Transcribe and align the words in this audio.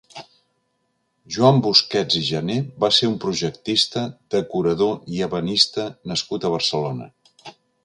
Joan 1.35 1.59
Busquets 1.65 2.17
i 2.21 2.21
Jané 2.29 2.55
va 2.85 2.89
ser 3.01 3.11
un 3.11 3.13
projectista, 3.27 4.05
decorador 4.37 4.99
i 5.19 5.23
ebanista 5.29 5.89
nascut 6.15 6.49
a 6.51 6.55
Barcelona. 6.59 7.11